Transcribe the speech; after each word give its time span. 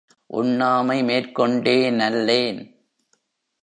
உண்ணாமை 0.29 1.03
மேற்கொண்டே 1.03 1.91
னல்லேன். 1.91 2.59